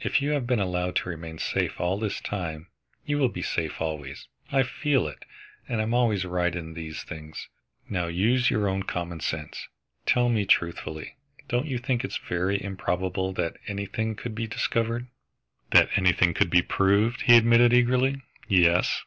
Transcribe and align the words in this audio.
If 0.00 0.20
you 0.20 0.32
have 0.32 0.46
been 0.46 0.60
allowed 0.60 0.96
to 0.96 1.08
remain 1.08 1.38
safe 1.38 1.80
all 1.80 1.98
this 1.98 2.20
time, 2.20 2.66
you 3.06 3.16
will 3.16 3.30
be 3.30 3.40
safe 3.40 3.80
always. 3.80 4.28
I 4.52 4.62
feel 4.64 5.08
it, 5.08 5.24
and 5.66 5.80
I 5.80 5.82
am 5.84 5.94
always 5.94 6.26
right 6.26 6.54
in 6.54 6.74
these 6.74 7.02
things. 7.04 7.48
Now 7.88 8.06
use 8.06 8.50
your 8.50 8.68
own 8.68 8.82
common 8.82 9.20
sense. 9.20 9.66
Tell 10.04 10.28
me 10.28 10.44
truthfully, 10.44 11.16
don't 11.48 11.64
you 11.64 11.78
think 11.78 12.04
it 12.04 12.10
is 12.10 12.18
very 12.18 12.62
improbable 12.62 13.32
that 13.32 13.56
anything 13.66 14.14
could 14.14 14.34
be 14.34 14.46
discovered?" 14.46 15.06
"That 15.70 15.88
anything 15.96 16.34
could 16.34 16.50
be 16.50 16.60
proved," 16.60 17.22
he 17.22 17.34
admitted 17.38 17.72
eagerly, 17.72 18.20
"yes!" 18.46 19.04